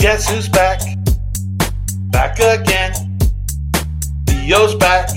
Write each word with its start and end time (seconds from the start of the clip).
Guess 0.00 0.30
who's 0.30 0.48
back? 0.48 0.80
Back 2.10 2.38
again. 2.38 3.18
Leo's 4.28 4.74
back. 4.74 5.10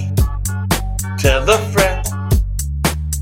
Tell 1.18 1.50
a 1.50 1.58
friend. 1.72 2.06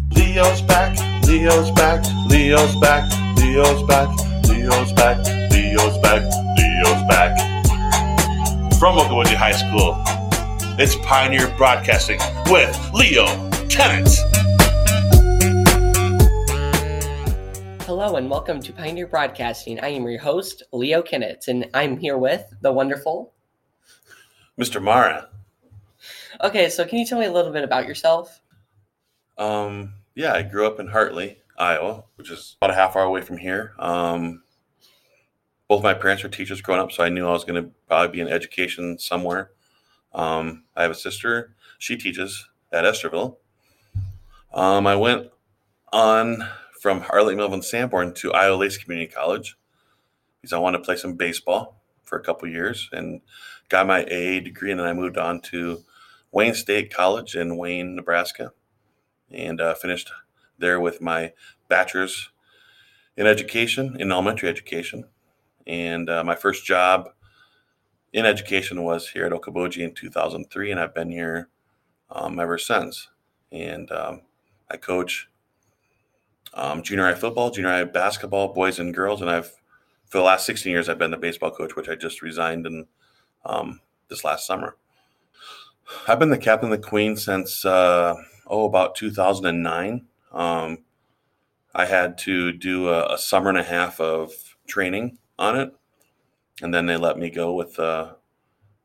Leo's 0.09 0.63
back. 0.63 0.97
Leo's 1.27 1.69
back. 1.69 2.03
Leo's 2.31 2.75
back. 2.77 3.37
Leo's 3.37 3.83
back. 3.83 4.09
Leo's 4.47 4.91
back. 4.93 5.23
Leo's 5.51 5.97
back. 5.99 6.23
Leo's 6.57 7.07
back. 7.07 7.37
From 8.79 8.97
Okoboji 8.97 9.35
High 9.35 9.51
School, 9.51 10.03
it's 10.79 10.95
Pioneer 11.05 11.47
Broadcasting 11.57 12.19
with 12.49 12.75
Leo 12.91 13.27
Kinnetz. 13.69 14.40
Hello 18.01 18.15
and 18.15 18.31
welcome 18.31 18.59
to 18.59 18.73
Pioneer 18.73 19.05
Broadcasting. 19.05 19.79
I 19.79 19.89
am 19.89 20.07
your 20.09 20.19
host, 20.19 20.63
Leo 20.71 21.03
Kinnetz, 21.03 21.47
and 21.47 21.69
I'm 21.71 21.97
here 21.97 22.17
with 22.17 22.51
the 22.59 22.71
wonderful. 22.71 23.31
Mr. 24.59 24.81
Marra. 24.81 25.27
Okay, 26.43 26.67
so 26.69 26.83
can 26.83 26.97
you 26.97 27.05
tell 27.05 27.19
me 27.19 27.27
a 27.27 27.31
little 27.31 27.51
bit 27.51 27.63
about 27.63 27.85
yourself? 27.85 28.41
Um, 29.37 29.93
yeah, 30.15 30.33
I 30.33 30.41
grew 30.41 30.65
up 30.65 30.79
in 30.79 30.87
Hartley, 30.87 31.43
Iowa, 31.59 32.05
which 32.15 32.31
is 32.31 32.57
about 32.59 32.71
a 32.71 32.73
half 32.73 32.95
hour 32.95 33.03
away 33.03 33.21
from 33.21 33.37
here. 33.37 33.75
Um, 33.77 34.41
both 35.67 35.83
my 35.83 35.93
parents 35.93 36.23
were 36.23 36.29
teachers 36.29 36.59
growing 36.59 36.81
up, 36.81 36.91
so 36.91 37.03
I 37.03 37.09
knew 37.09 37.27
I 37.27 37.33
was 37.33 37.43
going 37.43 37.63
to 37.63 37.69
probably 37.87 38.13
be 38.13 38.21
in 38.21 38.29
education 38.29 38.97
somewhere. 38.97 39.51
Um, 40.11 40.63
I 40.75 40.81
have 40.81 40.89
a 40.89 40.95
sister; 40.95 41.53
she 41.77 41.97
teaches 41.97 42.49
at 42.71 42.83
Estherville. 42.83 43.37
Um, 44.51 44.87
I 44.87 44.95
went 44.95 45.29
on 45.93 46.49
from 46.81 46.99
Hartley 46.99 47.35
Melvin 47.35 47.61
Sanborn 47.61 48.11
to 48.15 48.33
Iowa 48.33 48.55
Lakes 48.55 48.79
Community 48.79 49.13
College 49.13 49.55
because 50.41 50.51
I 50.51 50.57
wanted 50.57 50.79
to 50.79 50.83
play 50.83 50.95
some 50.95 51.13
baseball 51.13 51.79
for 52.01 52.17
a 52.17 52.23
couple 52.23 52.49
years 52.49 52.89
and 52.91 53.21
got 53.69 53.85
my 53.85 54.01
AA 54.01 54.39
degree, 54.39 54.71
and 54.71 54.79
then 54.79 54.87
I 54.87 54.93
moved 54.93 55.15
on 55.15 55.41
to 55.41 55.83
Wayne 56.31 56.55
State 56.55 56.91
College 56.91 57.35
in 57.35 57.57
Wayne, 57.57 57.95
Nebraska, 57.95 58.51
and 59.29 59.61
uh, 59.61 59.75
finished 59.75 60.11
there 60.57 60.79
with 60.79 61.01
my 61.01 61.33
bachelor's 61.67 62.31
in 63.15 63.27
education, 63.27 63.95
in 63.99 64.11
elementary 64.11 64.49
education. 64.49 65.03
And 65.67 66.09
uh, 66.09 66.23
my 66.23 66.35
first 66.35 66.65
job 66.65 67.09
in 68.11 68.25
education 68.25 68.83
was 68.83 69.09
here 69.09 69.27
at 69.27 69.33
Okoboji 69.33 69.83
in 69.83 69.93
2003, 69.93 70.71
and 70.71 70.79
I've 70.79 70.95
been 70.95 71.11
here 71.11 71.47
um, 72.09 72.39
ever 72.39 72.57
since. 72.57 73.09
And 73.51 73.91
um, 73.91 74.21
I 74.71 74.77
coach 74.77 75.27
um, 76.53 76.83
junior 76.83 77.05
high 77.05 77.15
football, 77.15 77.51
junior 77.51 77.69
high 77.69 77.83
basketball, 77.83 78.53
boys 78.53 78.79
and 78.79 78.93
girls, 78.93 79.21
and 79.21 79.29
I've 79.29 79.51
for 80.11 80.17
the 80.17 80.23
last 80.23 80.45
16 80.45 80.69
years 80.69 80.89
I've 80.89 80.97
been 80.97 81.11
the 81.11 81.17
baseball 81.17 81.51
coach, 81.51 81.75
which 81.75 81.87
I 81.87 81.95
just 81.95 82.21
resigned 82.21 82.65
in 82.65 82.85
um, 83.45 83.79
this 84.09 84.25
last 84.25 84.45
summer. 84.45 84.75
I've 86.07 86.19
been 86.19 86.29
the 86.29 86.37
captain 86.37 86.71
of 86.71 86.81
the 86.81 86.85
Queen 86.85 87.15
since 87.15 87.63
uh, 87.63 88.15
oh 88.47 88.65
about 88.65 88.95
2009. 88.95 90.05
Um, 90.33 90.79
I 91.73 91.85
had 91.85 92.17
to 92.19 92.51
do 92.51 92.89
a, 92.89 93.13
a, 93.13 93.17
summer 93.17 93.49
and 93.49 93.57
a 93.57 93.63
half 93.63 93.99
of 94.01 94.31
training 94.67 95.17
on 95.39 95.57
it, 95.57 95.73
and 96.61 96.73
then 96.73 96.85
they 96.85 96.97
let 96.97 97.17
me 97.17 97.29
go 97.29 97.53
with 97.53 97.79
uh, 97.79 98.13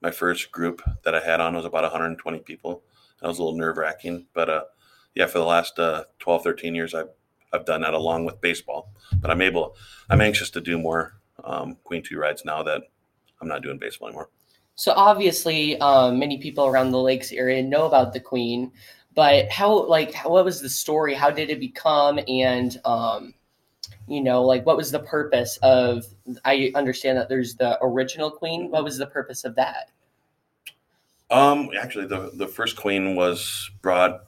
my 0.01 0.13
first 0.13 0.53
group 0.53 0.83
that 1.03 1.15
I 1.15 1.21
had 1.21 1.41
on 1.41 1.57
was 1.57 1.65
about 1.65 1.83
120 1.83 2.39
people. 2.41 2.83
That 3.21 3.29
was 3.29 3.39
a 3.39 3.43
little 3.43 3.59
nerve 3.59 3.77
wracking, 3.77 4.27
but 4.33 4.49
uh, 4.49 4.65
yeah, 5.15 5.27
for 5.27 5.39
the 5.39 5.45
last 5.45 5.79
uh, 5.79 6.05
12, 6.21 6.45
13 6.45 6.75
years, 6.75 6.95
I've 6.95 7.09
I've 7.53 7.65
done 7.65 7.81
that 7.83 7.95
along 7.95 8.25
with 8.25 8.41
baseball. 8.41 8.91
But 9.21 9.31
I'm 9.31 9.43
able, 9.43 9.77
I'm 10.11 10.21
anxious 10.21 10.51
to 10.51 10.61
do 10.61 10.79
more 10.79 11.15
um, 11.45 11.77
Queen 11.85 12.03
Two 12.03 12.19
rides 12.19 12.45
now 12.45 12.63
that 12.63 12.83
I'm 13.41 13.49
not 13.49 13.63
doing 13.63 13.79
baseball 13.79 14.09
anymore. 14.09 14.31
So 14.75 14.93
obviously, 14.93 15.79
um, 15.81 16.19
many 16.19 16.39
people 16.39 16.67
around 16.67 16.91
the 16.91 17.01
lakes 17.01 17.33
area 17.33 17.63
know 17.63 17.87
about 17.87 18.13
the 18.13 18.21
Queen, 18.21 18.73
but 19.15 19.51
how, 19.51 19.87
like, 19.87 20.13
how, 20.13 20.31
what 20.31 20.45
was 20.45 20.61
the 20.61 20.69
story? 20.69 21.15
How 21.15 21.31
did 21.31 21.49
it 21.49 21.61
become? 21.61 22.21
And 22.29 22.79
um, 22.85 23.35
you 24.07 24.23
know, 24.23 24.43
like, 24.43 24.67
what 24.67 24.77
was 24.77 24.91
the 24.91 25.01
purpose 25.01 25.59
of? 25.63 26.05
I 26.45 26.71
understand 26.75 27.19
that 27.19 27.29
there's 27.29 27.55
the 27.55 27.79
original 27.83 28.31
Queen. 28.31 28.71
What 28.71 28.85
was 28.85 28.99
the 28.99 29.07
purpose 29.07 29.45
of 29.45 29.55
that? 29.57 29.91
Um, 31.31 31.71
actually, 31.79 32.07
the 32.07 32.31
the 32.35 32.47
first 32.47 32.77
Queen 32.77 33.17
was 33.17 33.71
brought 33.83 34.27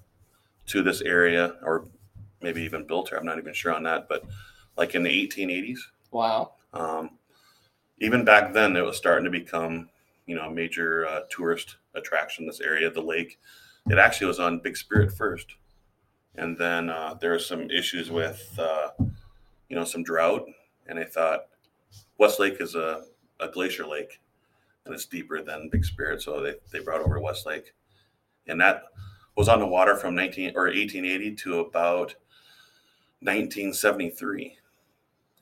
to 0.69 0.83
this 0.83 1.01
area 1.01 1.57
or 1.63 1.87
maybe 2.43 2.63
even 2.63 2.87
built 2.87 3.09
her. 3.11 3.17
I'm 3.17 3.27
not 3.27 3.39
even 3.39 3.55
sure 3.55 3.73
on 3.73 3.83
that, 3.85 4.09
but 4.09 4.25
like 4.77 4.95
in 4.95 5.03
the 5.03 5.11
1880s. 5.11 5.79
Wow. 6.11 6.53
Um, 6.73 7.11
even 7.99 8.25
back 8.25 8.53
then, 8.53 8.77
it 8.77 8.85
was 8.85 8.97
starting 8.97 9.25
to 9.25 9.31
become, 9.31 9.89
you 10.27 10.37
know, 10.37 10.49
a 10.49 10.51
major 10.51 11.07
uh, 11.07 11.21
tourist 11.31 11.77
attraction. 11.95 12.47
This 12.47 12.61
area, 12.61 12.91
the 12.91 13.01
lake, 13.01 13.39
it 13.91 13.99
actually 13.99 14.29
was 14.29 14.41
on 14.41 14.61
Big 14.61 14.77
Spirit 14.77 15.13
first, 15.13 15.47
and 16.37 16.57
then 16.57 16.91
uh, 16.91 17.15
there 17.21 17.33
were 17.33 17.39
some 17.39 17.71
issues 17.71 18.11
with, 18.11 18.57
uh, 18.59 18.91
you 19.69 19.77
know, 19.77 19.85
some 19.85 20.05
drought, 20.05 20.47
and 20.87 20.99
they 20.99 21.05
thought 21.05 21.47
Westlake 22.19 22.61
is 22.61 22.75
a, 22.75 23.03
a 23.41 23.49
glacier 23.49 23.87
lake, 23.87 24.21
and 24.85 24.95
it's 24.95 25.07
deeper 25.07 25.43
than 25.43 25.71
Big 25.71 25.85
Spirit, 25.85 26.23
so 26.23 26.41
they 26.41 26.55
they 26.73 26.85
brought 26.85 27.01
over 27.01 27.19
Westlake, 27.21 27.75
and 28.47 28.61
that 28.61 28.85
was 29.37 29.49
on 29.49 29.61
the 29.61 29.67
water 29.67 29.97
from 29.97 30.15
19 30.15 30.53
or 30.57 30.65
1880 30.65 31.35
to 31.37 31.61
about 31.61 32.15
1973, 33.21 34.57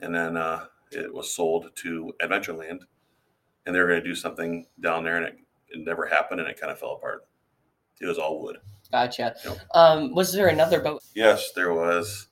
and 0.01 0.13
then 0.13 0.37
uh, 0.37 0.65
it 0.91 1.13
was 1.13 1.33
sold 1.33 1.71
to 1.75 2.13
Adventureland, 2.21 2.79
and 3.65 3.75
they 3.75 3.79
were 3.79 3.87
going 3.87 4.01
to 4.01 4.07
do 4.07 4.15
something 4.15 4.65
down 4.79 5.03
there, 5.03 5.17
and 5.17 5.25
it, 5.25 5.37
it, 5.69 5.85
never 5.85 6.05
happened, 6.05 6.39
and 6.39 6.49
it 6.49 6.59
kind 6.59 6.71
of 6.71 6.79
fell 6.79 6.93
apart. 6.93 7.27
It 8.01 8.05
was 8.05 8.17
all 8.17 8.41
wood. 8.41 8.57
Gotcha. 8.91 9.35
Yep. 9.43 9.57
Um, 9.73 10.13
was 10.13 10.31
there 10.33 10.47
another 10.47 10.79
boat? 10.79 11.03
Yes, 11.13 11.51
there 11.55 11.73
was 11.73 12.27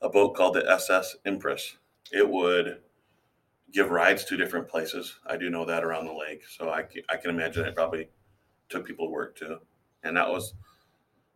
a 0.00 0.08
boat 0.08 0.34
called 0.34 0.54
the 0.54 0.68
SS 0.70 1.16
Empress. 1.24 1.76
It 2.10 2.28
would 2.28 2.80
give 3.72 3.90
rides 3.90 4.24
to 4.26 4.36
different 4.36 4.68
places. 4.68 5.18
I 5.26 5.36
do 5.36 5.48
know 5.48 5.64
that 5.64 5.84
around 5.84 6.06
the 6.06 6.12
lake, 6.12 6.42
so 6.46 6.70
I 6.70 6.84
I 7.08 7.16
can 7.16 7.30
imagine 7.30 7.64
it 7.64 7.74
probably 7.74 8.08
took 8.68 8.86
people 8.86 9.06
to 9.06 9.12
work 9.12 9.36
too. 9.36 9.58
And 10.02 10.16
that 10.16 10.28
was 10.28 10.54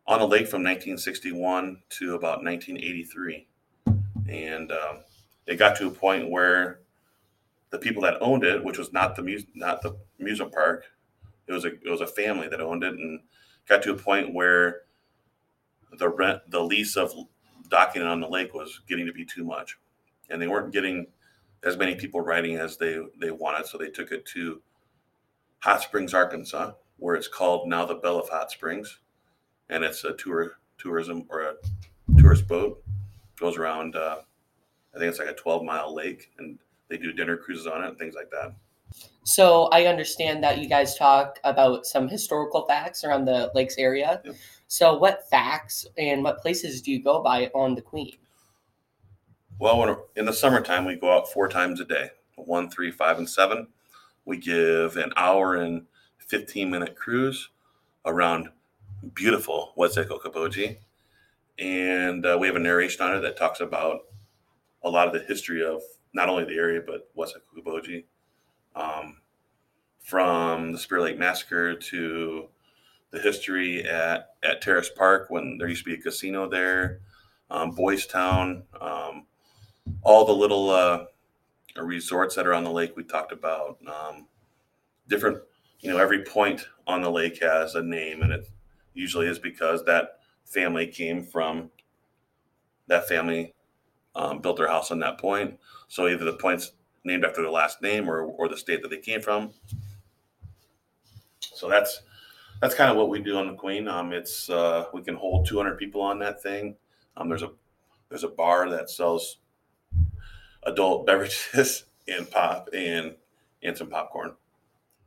on 0.07 0.19
the 0.19 0.27
lake 0.27 0.47
from 0.47 0.63
1961 0.63 1.81
to 1.89 2.15
about 2.15 2.43
1983. 2.43 3.47
And 4.29 4.71
um, 4.71 4.99
it 5.45 5.57
got 5.57 5.75
to 5.77 5.87
a 5.87 5.91
point 5.91 6.29
where 6.29 6.81
the 7.69 7.77
people 7.77 8.01
that 8.03 8.21
owned 8.21 8.43
it, 8.43 8.63
which 8.63 8.77
was 8.77 8.93
not 8.93 9.15
the 9.15 9.21
mu- 9.21 9.39
not 9.53 9.81
the 9.81 9.97
amusement 10.19 10.53
park, 10.53 10.85
it 11.47 11.53
was 11.53 11.65
a 11.65 11.73
it 11.73 11.89
was 11.89 12.01
a 12.01 12.07
family 12.07 12.47
that 12.47 12.61
owned 12.61 12.83
it, 12.83 12.93
and 12.93 13.21
got 13.67 13.81
to 13.83 13.91
a 13.91 13.97
point 13.97 14.33
where 14.33 14.81
the 15.97 16.09
rent 16.09 16.41
the 16.49 16.61
lease 16.61 16.95
of 16.95 17.13
docking 17.69 18.01
on 18.01 18.21
the 18.21 18.27
lake 18.27 18.53
was 18.53 18.81
getting 18.87 19.05
to 19.05 19.13
be 19.13 19.25
too 19.25 19.43
much, 19.43 19.77
and 20.29 20.41
they 20.41 20.47
weren't 20.47 20.73
getting 20.73 21.07
as 21.63 21.77
many 21.77 21.95
people 21.95 22.21
riding 22.21 22.55
as 22.55 22.77
they 22.77 22.99
they 23.19 23.31
wanted, 23.31 23.65
so 23.65 23.77
they 23.77 23.89
took 23.89 24.11
it 24.11 24.25
to 24.25 24.61
Hot 25.59 25.81
Springs, 25.81 26.13
Arkansas, 26.13 26.71
where 26.97 27.15
it's 27.15 27.27
called 27.27 27.67
now 27.67 27.85
the 27.85 27.95
Belle 27.95 28.19
of 28.19 28.29
Hot 28.29 28.51
Springs 28.51 28.99
and 29.69 29.83
it's 29.83 30.03
a 30.03 30.13
tour 30.13 30.57
tourism 30.77 31.25
or 31.29 31.41
a 31.41 31.53
tourist 32.19 32.47
boat 32.47 32.83
goes 33.39 33.57
around. 33.57 33.95
Uh, 33.95 34.17
I 34.95 34.99
think 34.99 35.09
it's 35.09 35.19
like 35.19 35.29
a 35.29 35.33
12 35.33 35.63
mile 35.63 35.93
lake, 35.93 36.31
and 36.37 36.57
they 36.89 36.97
do 36.97 37.11
dinner 37.11 37.37
cruises 37.37 37.67
on 37.67 37.83
it 37.83 37.87
and 37.87 37.97
things 37.97 38.15
like 38.15 38.29
that. 38.31 38.53
So 39.23 39.65
I 39.65 39.85
understand 39.85 40.43
that 40.43 40.59
you 40.59 40.69
guys 40.69 40.95
talk 40.95 41.39
about 41.43 41.85
some 41.85 42.07
historical 42.07 42.65
facts 42.65 43.03
around 43.03 43.25
the 43.25 43.51
lakes 43.53 43.75
area. 43.77 44.21
Yep. 44.23 44.35
So 44.67 44.97
what 44.97 45.29
facts 45.29 45.85
and 45.97 46.23
what 46.23 46.41
places 46.41 46.81
do 46.81 46.91
you 46.91 47.03
go 47.03 47.21
by 47.21 47.51
on 47.53 47.75
the 47.75 47.81
Queen? 47.81 48.15
Well, 49.59 50.05
in 50.15 50.25
the 50.25 50.33
summertime, 50.33 50.85
we 50.85 50.95
go 50.95 51.11
out 51.11 51.31
four 51.31 51.49
times 51.49 51.79
a 51.79 51.85
day 51.85 52.11
one, 52.35 52.69
three, 52.69 52.91
five, 52.91 53.17
and 53.17 53.29
seven. 53.29 53.67
We 54.25 54.37
give 54.37 54.95
an 54.97 55.11
hour 55.17 55.55
and 55.55 55.85
15 56.19 56.69
minute 56.69 56.95
cruise 56.95 57.49
around 58.05 58.49
beautiful 59.13 59.73
Westlake 59.75 60.09
Okoboji. 60.09 60.77
And 61.59 62.25
uh, 62.25 62.37
we 62.39 62.47
have 62.47 62.55
a 62.55 62.59
narration 62.59 63.05
on 63.05 63.15
it 63.15 63.21
that 63.21 63.37
talks 63.37 63.59
about 63.59 64.01
a 64.83 64.89
lot 64.89 65.07
of 65.07 65.13
the 65.13 65.27
history 65.27 65.65
of 65.65 65.81
not 66.13 66.29
only 66.29 66.45
the 66.45 66.55
area, 66.55 66.81
but 66.85 67.09
Westlake 67.15 67.43
Okoboji. 67.55 68.05
Um, 68.75 69.17
from 70.01 70.71
the 70.71 70.77
Spirit 70.77 71.03
Lake 71.03 71.19
Massacre 71.19 71.75
to 71.75 72.47
the 73.11 73.19
history 73.19 73.83
at, 73.83 74.35
at 74.43 74.61
Terrace 74.61 74.89
Park 74.89 75.27
when 75.29 75.57
there 75.57 75.67
used 75.67 75.83
to 75.83 75.89
be 75.89 75.99
a 75.99 76.01
casino 76.01 76.47
there, 76.49 76.99
um, 77.49 77.71
Boys 77.71 78.05
Town, 78.05 78.63
um, 78.79 79.25
all 80.03 80.25
the 80.25 80.33
little 80.33 80.69
uh, 80.69 81.05
resorts 81.75 82.35
that 82.35 82.47
are 82.47 82.53
on 82.53 82.63
the 82.63 82.71
lake 82.71 82.95
we 82.95 83.03
talked 83.03 83.31
about. 83.31 83.79
Um, 83.87 84.27
different, 85.07 85.39
you 85.79 85.89
know, 85.89 85.97
every 85.97 86.23
point 86.23 86.67
on 86.85 87.01
the 87.01 87.11
lake 87.11 87.41
has 87.41 87.75
a 87.75 87.81
name 87.81 88.21
and 88.21 88.31
it 88.31 88.49
usually 88.97 89.27
is 89.27 89.39
because 89.39 89.85
that 89.85 90.19
family 90.45 90.87
came 90.87 91.23
from 91.23 91.69
that 92.87 93.07
family 93.07 93.53
um, 94.15 94.39
built 94.39 94.57
their 94.57 94.67
house 94.67 94.91
on 94.91 94.99
that 94.99 95.19
point. 95.19 95.59
So 95.87 96.07
either 96.07 96.25
the 96.25 96.33
point's 96.33 96.71
named 97.03 97.23
after 97.23 97.41
their 97.41 97.51
last 97.51 97.81
name 97.81 98.09
or, 98.09 98.21
or 98.21 98.49
the 98.49 98.57
state 98.57 98.81
that 98.81 98.89
they 98.89 98.97
came 98.97 99.21
from. 99.21 99.51
So 101.39 101.69
that's 101.69 102.01
that's 102.61 102.75
kind 102.75 102.89
of 102.89 102.97
what 102.97 103.09
we 103.09 103.19
do 103.19 103.37
on 103.37 103.47
the 103.47 103.53
Queen. 103.53 103.87
Um, 103.87 104.13
it's 104.13 104.49
uh, 104.49 104.85
we 104.93 105.01
can 105.01 105.15
hold 105.15 105.47
200 105.47 105.77
people 105.77 106.01
on 106.01 106.19
that 106.19 106.41
thing. 106.41 106.75
Um, 107.15 107.29
there's 107.29 107.43
a 107.43 107.51
there's 108.09 108.23
a 108.23 108.29
bar 108.29 108.69
that 108.69 108.89
sells 108.89 109.37
adult 110.63 111.05
beverages 111.05 111.85
and 112.07 112.29
pop 112.29 112.69
and 112.73 113.15
and 113.63 113.77
some 113.77 113.89
popcorn. 113.89 114.33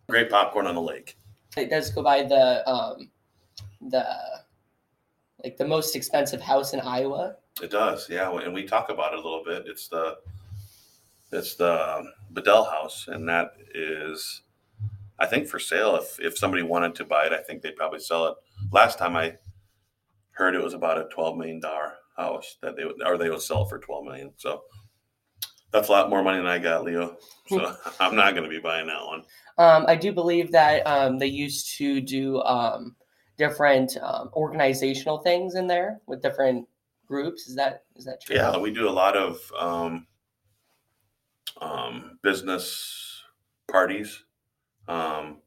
Great 0.09 0.31
popcorn 0.31 0.67
on 0.67 0.75
the 0.75 0.83
lake. 0.83 1.17
It 1.57 1.71
does 1.71 1.91
go 1.91 2.03
by 2.03 2.23
the 2.23 2.69
um, 2.69 3.11
the 3.81 4.05
like 5.43 5.57
the 5.57 5.67
most 5.67 5.97
expensive 5.97 6.41
house 6.41 6.75
in 6.75 6.81
Iowa. 6.81 7.37
It 7.63 7.71
does, 7.71 8.09
yeah. 8.09 8.31
And 8.39 8.55
we 8.55 8.65
talk 8.65 8.91
about 8.91 9.13
it 9.13 9.19
a 9.19 9.23
little 9.23 9.43
bit. 9.45 9.65
It's 9.67 9.89
the 9.89 10.19
it's 11.33 11.55
the 11.55 12.05
Bedell 12.31 12.65
House, 12.65 13.07
and 13.09 13.29
that 13.29 13.53
is, 13.75 14.43
I 15.19 15.27
think, 15.27 15.47
for 15.47 15.59
sale. 15.59 15.97
If 15.97 16.19
if 16.21 16.39
somebody 16.39 16.63
wanted 16.63 16.95
to 16.97 17.05
buy 17.05 17.27
it, 17.27 17.33
I 17.33 17.43
think 17.43 17.63
they'd 17.63 17.77
probably 17.77 18.01
sell 18.01 18.27
it. 18.27 18.35
Last 18.73 18.99
time 18.99 19.17
I 19.17 19.37
heard 20.33 20.55
it 20.55 20.63
was 20.63 20.75
about 20.75 20.99
a 20.99 21.05
twelve 21.05 21.37
million 21.37 21.61
dollar 21.61 21.95
house 22.17 22.57
that 22.63 22.77
they 22.77 22.85
would, 22.85 22.97
or 23.05 23.17
they 23.17 23.31
would 23.31 23.43
sell 23.43 23.65
for 23.65 23.79
twelve 23.79 24.05
million. 24.05 24.33
So 24.37 24.63
that's 25.73 25.89
a 25.89 25.93
lot 25.93 26.11
more 26.11 26.23
money 26.23 26.39
than 26.39 26.47
I 26.47 26.59
got, 26.59 26.85
Leo. 26.85 27.17
So 27.49 27.77
I'm 28.01 28.17
not 28.17 28.35
going 28.35 28.45
to 28.45 28.51
be 28.51 28.61
buying 28.61 28.89
that 28.89 29.07
one. 29.07 29.23
Um, 29.59 29.85
I 29.87 29.95
do 29.95 30.13
believe 30.13 30.51
that 30.53 30.87
um, 30.87 31.19
they 31.19 31.27
used 31.27 31.77
to 31.77 32.01
do 32.01 32.41
um, 32.43 32.97
different 33.41 33.97
um, 34.03 34.29
organizational 34.35 35.19
things 35.23 35.55
in 35.55 35.67
there 35.67 35.99
with 36.07 36.21
different 36.21 36.69
groups. 37.07 37.49
Is 37.49 37.57
that 37.57 37.85
is 37.97 38.05
that 38.05 38.21
true? 38.21 38.37
Yeah, 38.37 38.59
we 38.59 38.71
do 38.71 38.87
a 38.87 38.91
lot 38.91 39.17
of 39.17 39.41
um, 39.59 40.07
um, 41.61 42.19
business 42.23 43.23
parties. 43.67 44.23
Um, 44.87 45.39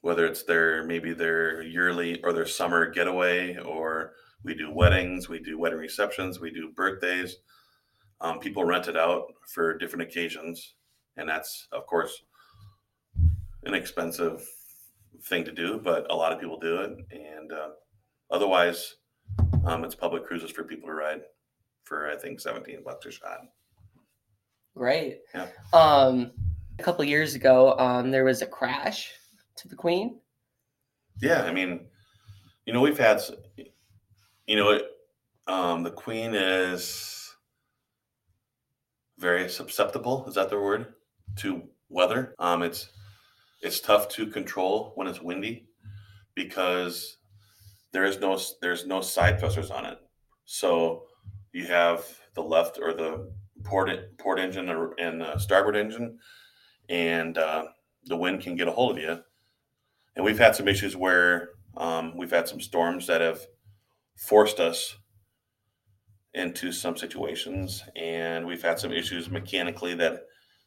whether 0.00 0.26
it's 0.26 0.42
their 0.42 0.84
maybe 0.84 1.12
their 1.12 1.62
yearly 1.62 2.20
or 2.22 2.32
their 2.32 2.46
summer 2.46 2.90
getaway, 2.90 3.56
or 3.58 4.12
we 4.42 4.54
do 4.54 4.72
weddings, 4.72 5.28
we 5.28 5.38
do 5.38 5.56
wedding 5.58 5.78
receptions, 5.78 6.40
we 6.40 6.50
do 6.50 6.72
birthdays. 6.74 7.36
Um, 8.20 8.40
people 8.40 8.64
rent 8.64 8.88
it 8.88 8.96
out 8.96 9.26
for 9.46 9.78
different 9.78 10.02
occasions, 10.02 10.74
and 11.16 11.28
that's 11.28 11.68
of 11.70 11.86
course 11.86 12.24
an 13.62 13.74
expensive 13.74 14.42
thing 15.24 15.44
to 15.44 15.52
do, 15.52 15.80
but 15.82 16.10
a 16.10 16.14
lot 16.14 16.32
of 16.32 16.40
people 16.40 16.58
do 16.58 16.78
it. 16.78 16.96
And 17.10 17.52
uh, 17.52 17.68
otherwise, 18.30 18.96
um, 19.64 19.84
it's 19.84 19.94
public 19.94 20.24
cruises 20.24 20.50
for 20.50 20.64
people 20.64 20.88
to 20.88 20.94
ride 20.94 21.20
for 21.84 22.10
I 22.10 22.16
think 22.16 22.40
17 22.40 22.82
bucks 22.84 23.06
a 23.06 23.10
shot. 23.10 23.38
Great. 24.76 25.20
Yeah. 25.34 25.46
Um, 25.72 26.32
a 26.78 26.82
couple 26.82 27.04
years 27.04 27.34
ago, 27.34 27.76
um, 27.78 28.10
there 28.10 28.24
was 28.24 28.42
a 28.42 28.46
crash 28.46 29.12
to 29.56 29.68
the 29.68 29.74
Queen. 29.74 30.20
Yeah, 31.20 31.42
I 31.42 31.52
mean, 31.52 31.86
you 32.64 32.72
know, 32.72 32.80
we've 32.80 32.98
had, 32.98 33.20
you 34.46 34.56
know, 34.56 34.70
it, 34.70 34.84
um, 35.48 35.82
the 35.82 35.90
Queen 35.90 36.34
is 36.34 37.34
very 39.18 39.48
susceptible. 39.48 40.26
Is 40.28 40.34
that 40.34 40.50
the 40.50 40.60
word? 40.60 40.94
To 41.38 41.62
weather. 41.88 42.34
Um, 42.38 42.62
it's 42.62 42.90
it's 43.60 43.80
tough 43.80 44.08
to 44.10 44.26
control 44.26 44.92
when 44.94 45.06
it's 45.06 45.20
windy 45.20 45.66
because 46.34 47.18
there 47.92 48.04
is 48.04 48.18
no 48.20 48.38
there's 48.60 48.86
no 48.86 49.00
side 49.00 49.40
thrusters 49.40 49.70
on 49.70 49.84
it. 49.84 49.98
So 50.44 51.04
you 51.52 51.66
have 51.66 52.04
the 52.34 52.42
left 52.42 52.78
or 52.80 52.92
the 52.92 53.32
port 53.64 53.90
port 54.18 54.38
engine 54.38 54.68
and 54.98 55.20
the 55.20 55.38
starboard 55.38 55.76
engine, 55.76 56.18
and 56.88 57.36
uh, 57.36 57.64
the 58.04 58.16
wind 58.16 58.40
can 58.40 58.56
get 58.56 58.68
a 58.68 58.72
hold 58.72 58.92
of 58.92 59.02
you. 59.02 59.20
And 60.16 60.24
we've 60.24 60.38
had 60.38 60.56
some 60.56 60.68
issues 60.68 60.96
where 60.96 61.50
um, 61.76 62.16
we've 62.16 62.30
had 62.30 62.48
some 62.48 62.60
storms 62.60 63.06
that 63.06 63.20
have 63.20 63.40
forced 64.16 64.58
us 64.58 64.96
into 66.34 66.72
some 66.72 66.96
situations, 66.96 67.82
and 67.96 68.46
we've 68.46 68.62
had 68.62 68.78
some 68.78 68.92
issues 68.92 69.30
mechanically 69.30 69.94
that 69.94 70.22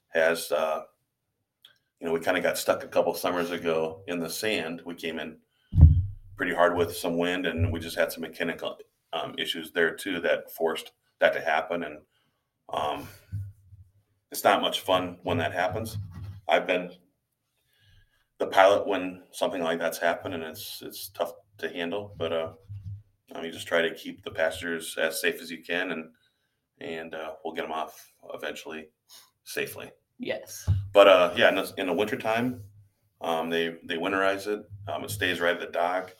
has, 0.10 0.52
uh, 0.52 0.82
you 2.02 2.08
know, 2.08 2.14
we 2.14 2.20
kind 2.20 2.36
of 2.36 2.42
got 2.42 2.58
stuck 2.58 2.84
a 2.84 2.88
couple 2.88 3.14
summers 3.14 3.52
ago 3.52 4.02
in 4.08 4.20
the 4.20 4.30
sand. 4.30 4.82
We 4.86 4.96
came 4.96 5.20
in 5.20 5.38
pretty 6.36 6.54
hard 6.54 6.76
with 6.76 6.96
some 6.96 7.16
wind, 7.16 7.46
and 7.46 7.72
we 7.72 7.80
just 7.80 7.96
had 7.96 8.12
some 8.12 8.22
mechanical 8.22 8.78
um, 9.14 9.36
issues 9.38 9.72
there 9.72 9.96
too 9.96 10.20
that 10.22 10.52
forced 10.52 10.94
that 11.20 11.34
to 11.34 11.42
happen. 11.42 11.84
And 11.84 12.00
um, 12.74 13.08
it's 14.32 14.44
not 14.44 14.64
much 14.64 14.80
fun 14.80 15.20
when 15.22 15.38
that 15.38 15.54
happens. 15.54 16.00
I've 16.50 16.66
been 16.66 16.90
the 18.40 18.48
pilot 18.48 18.88
when 18.88 19.22
something 19.32 19.62
like 19.62 19.78
that's 19.78 20.00
happened, 20.00 20.34
and 20.34 20.44
it's 20.44 20.82
it's 20.82 21.10
tough 21.10 21.34
to 21.60 21.70
handle. 21.70 22.16
But 22.18 22.34
uh, 22.34 22.54
um, 23.36 23.46
you 23.46 23.52
just 23.52 23.68
try 23.68 23.84
to 23.84 23.94
keep 23.94 24.24
the 24.24 24.32
passengers 24.32 24.98
as 25.00 25.22
safe 25.22 25.40
as 25.40 25.52
you 25.52 25.64
can, 25.64 25.92
and 25.92 26.06
and 26.80 27.14
uh, 27.14 27.34
we'll 27.46 27.54
get 27.54 27.62
them 27.62 27.72
off 27.72 28.12
eventually 28.34 28.90
safely. 29.44 29.92
Yes. 30.22 30.70
But 30.94 31.08
uh, 31.08 31.34
yeah, 31.36 31.50
in 31.50 31.56
the, 31.56 31.74
in 31.78 31.88
the 31.88 31.94
wintertime, 31.94 32.62
um, 33.22 33.50
they 33.50 33.76
they 33.84 33.96
winterize 33.96 34.48
it. 34.48 34.64
Um, 34.88 35.04
it 35.04 35.10
stays 35.10 35.40
right 35.40 35.56
at 35.56 35.60
the 35.60 35.72
dock. 35.72 36.14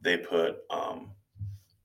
They 0.00 0.16
put 0.16 0.56
um, 0.70 1.12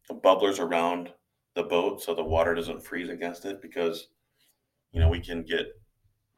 bubblers 0.10 0.60
around 0.60 1.12
the 1.56 1.64
boat 1.64 2.02
so 2.02 2.16
the 2.16 2.24
water 2.24 2.56
doesn't 2.56 2.86
freeze 2.86 3.10
against 3.10 3.44
it 3.44 3.62
because 3.62 4.08
you 4.94 5.02
know 5.02 5.10
we 5.10 5.20
can 5.20 5.44
get 5.44 5.68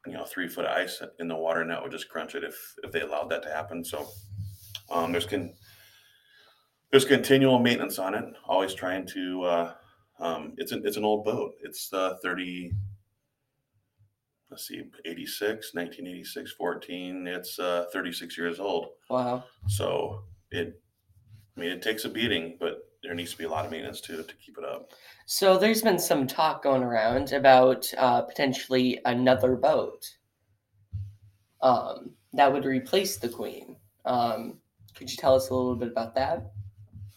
you 0.06 0.12
know 0.12 0.24
three 0.24 0.48
foot 0.48 0.66
ice 0.66 1.00
in 1.20 1.28
the 1.28 1.36
water 1.36 1.60
and 1.60 1.70
that 1.70 1.80
would 1.80 1.92
just 1.92 2.08
crunch 2.08 2.34
it 2.34 2.42
if 2.42 2.56
if 2.82 2.90
they 2.90 3.00
allowed 3.00 3.30
that 3.30 3.44
to 3.44 3.48
happen. 3.50 3.84
So 3.84 4.08
um, 4.90 5.12
there's 5.12 5.26
can 5.26 5.54
there's 6.90 7.04
continual 7.04 7.60
maintenance 7.60 8.00
on 8.00 8.14
it. 8.14 8.24
Always 8.46 8.74
trying 8.74 9.06
to. 9.08 9.42
Uh, 9.44 9.72
um, 10.18 10.54
it's 10.56 10.72
an 10.72 10.82
it's 10.84 10.96
an 10.96 11.04
old 11.04 11.24
boat. 11.24 11.52
It's 11.62 11.92
uh, 11.92 12.16
thirty 12.20 12.72
let's 14.50 14.66
see 14.68 14.82
86 15.04 15.74
1986 15.74 16.52
14 16.52 17.26
it's 17.26 17.58
uh 17.58 17.86
36 17.92 18.36
years 18.38 18.60
old 18.60 18.88
Wow. 19.10 19.44
so 19.66 20.22
it 20.50 20.80
i 21.56 21.60
mean 21.60 21.70
it 21.70 21.82
takes 21.82 22.04
a 22.04 22.08
beating 22.08 22.56
but 22.60 22.88
there 23.02 23.14
needs 23.14 23.32
to 23.32 23.38
be 23.38 23.44
a 23.44 23.48
lot 23.50 23.64
of 23.64 23.70
maintenance 23.70 24.00
to 24.02 24.22
to 24.22 24.34
keep 24.36 24.56
it 24.58 24.64
up 24.64 24.92
So 25.26 25.58
there's 25.58 25.82
been 25.82 25.98
some 25.98 26.26
talk 26.26 26.62
going 26.62 26.82
around 26.82 27.32
about 27.32 27.90
uh, 27.98 28.22
potentially 28.22 29.00
another 29.04 29.56
boat 29.56 30.04
um, 31.62 32.10
that 32.34 32.52
would 32.52 32.64
replace 32.66 33.16
the 33.16 33.28
Queen. 33.28 33.76
Um, 34.04 34.58
could 34.94 35.10
you 35.10 35.16
tell 35.16 35.34
us 35.34 35.48
a 35.50 35.54
little 35.54 35.76
bit 35.76 35.88
about 35.88 36.14
that? 36.16 36.50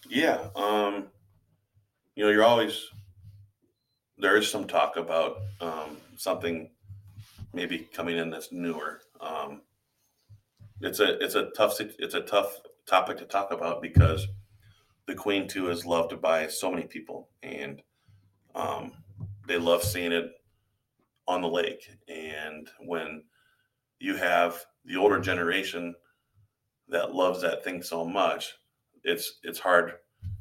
yeah 0.09 0.47
um 0.55 1.07
you 2.15 2.23
know 2.23 2.31
you're 2.31 2.45
always 2.45 2.81
there 4.17 4.37
is 4.37 4.49
some 4.49 4.65
talk 4.65 4.95
about 4.95 5.35
um 5.59 5.97
something 6.15 6.69
maybe 7.57 7.89
coming 7.91 8.17
in 8.17 8.29
that's 8.29 8.51
newer. 8.53 9.01
Um 9.19 9.61
it's 10.79 10.99
a 10.99 11.21
it's 11.23 11.35
a 11.35 11.49
tough 11.57 11.79
it's 11.79 12.13
a 12.13 12.21
tough 12.21 12.59
topic 12.85 13.17
to 13.17 13.25
talk 13.25 13.51
about 13.51 13.81
because 13.81 14.27
the 15.07 15.15
queen 15.15 15.47
too 15.47 15.69
is 15.69 15.85
loved 15.85 16.21
by 16.21 16.47
so 16.47 16.71
many 16.71 16.83
people 16.83 17.29
and 17.43 17.81
um, 18.55 18.91
they 19.47 19.57
love 19.57 19.83
seeing 19.83 20.11
it 20.11 20.31
on 21.27 21.41
the 21.41 21.47
lake. 21.47 21.89
And 22.07 22.69
when 22.79 23.23
you 23.99 24.15
have 24.15 24.63
the 24.85 24.97
older 24.97 25.19
generation 25.19 25.95
that 26.89 27.13
loves 27.13 27.41
that 27.41 27.63
thing 27.63 27.81
so 27.81 28.05
much 28.05 28.53
it's 29.03 29.39
it's 29.43 29.59
hard 29.59 29.93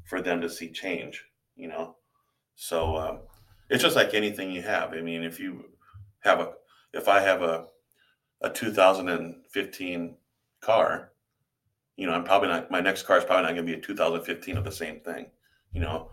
for 0.04 0.20
them 0.20 0.40
to 0.40 0.48
see 0.48 0.70
change 0.70 1.24
you 1.56 1.68
know? 1.68 1.96
So 2.54 2.96
um, 2.96 3.18
it's 3.70 3.82
just 3.82 3.96
like 3.96 4.14
anything 4.14 4.50
you 4.50 4.62
have. 4.62 4.92
I 4.92 5.00
mean 5.00 5.22
if 5.22 5.40
you 5.40 5.64
have 6.20 6.40
a 6.40 6.52
if 6.92 7.08
i 7.08 7.20
have 7.20 7.42
a 7.42 7.66
a 8.42 8.50
2015 8.50 10.16
car 10.60 11.12
you 11.96 12.06
know 12.06 12.12
i'm 12.12 12.24
probably 12.24 12.48
not 12.48 12.70
my 12.70 12.80
next 12.80 13.04
car 13.04 13.18
is 13.18 13.24
probably 13.24 13.42
not 13.42 13.54
going 13.54 13.66
to 13.66 13.72
be 13.72 13.78
a 13.78 13.80
2015 13.80 14.56
of 14.56 14.64
the 14.64 14.72
same 14.72 15.00
thing 15.00 15.26
you 15.72 15.80
know 15.80 16.10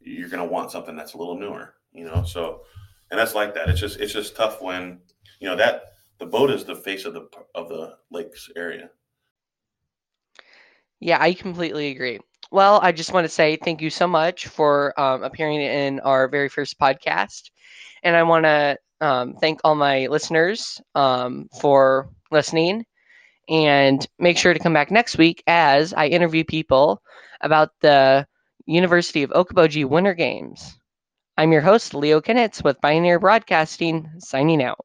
you're 0.00 0.28
going 0.28 0.42
to 0.42 0.52
want 0.52 0.70
something 0.70 0.96
that's 0.96 1.14
a 1.14 1.18
little 1.18 1.38
newer 1.38 1.74
you 1.92 2.04
know 2.04 2.24
so 2.24 2.62
and 3.10 3.18
that's 3.18 3.34
like 3.34 3.54
that 3.54 3.68
it's 3.68 3.80
just 3.80 4.00
it's 4.00 4.12
just 4.12 4.36
tough 4.36 4.60
when 4.60 5.00
you 5.40 5.48
know 5.48 5.56
that 5.56 5.92
the 6.18 6.26
boat 6.26 6.50
is 6.50 6.64
the 6.64 6.74
face 6.74 7.04
of 7.04 7.14
the 7.14 7.28
of 7.54 7.68
the 7.68 7.96
lakes 8.10 8.50
area 8.56 8.90
Yeah, 11.02 11.18
I 11.20 11.32
completely 11.32 11.88
agree. 11.88 12.20
Well, 12.52 12.78
I 12.80 12.92
just 12.92 13.12
want 13.12 13.24
to 13.24 13.28
say 13.28 13.56
thank 13.56 13.82
you 13.82 13.90
so 13.90 14.06
much 14.06 14.46
for 14.46 14.98
um, 15.00 15.24
appearing 15.24 15.60
in 15.60 15.98
our 15.98 16.28
very 16.28 16.48
first 16.48 16.78
podcast. 16.78 17.50
And 18.04 18.14
I 18.14 18.22
want 18.22 18.44
to 18.44 18.78
um, 19.02 19.34
thank 19.34 19.60
all 19.64 19.74
my 19.74 20.06
listeners 20.06 20.80
um, 20.94 21.48
for 21.60 22.08
listening. 22.30 22.86
And 23.48 24.06
make 24.18 24.38
sure 24.38 24.54
to 24.54 24.60
come 24.60 24.72
back 24.72 24.90
next 24.90 25.18
week 25.18 25.42
as 25.46 25.92
I 25.92 26.06
interview 26.06 26.44
people 26.44 27.02
about 27.40 27.70
the 27.80 28.26
University 28.66 29.24
of 29.24 29.30
Okoboji 29.30 29.84
Winter 29.84 30.14
Games. 30.14 30.78
I'm 31.36 31.52
your 31.52 31.60
host, 31.60 31.94
Leo 31.94 32.20
Kinnetz 32.20 32.62
with 32.62 32.80
Pioneer 32.80 33.18
Broadcasting, 33.18 34.08
signing 34.18 34.62
out. 34.62 34.84